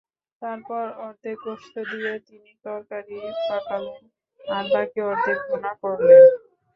তারপর 0.41 0.83
অর্ধেক 1.05 1.37
গোশত 1.45 1.75
দিয়ে 1.91 2.13
তিনি 2.27 2.51
তরকারী 2.65 3.17
পাকালেন 3.49 4.01
আর 4.39 4.65
বাকি 4.73 4.99
অর্ধেক 5.09 5.37
ভুনা 5.47 5.71
করলেন। 5.81 6.23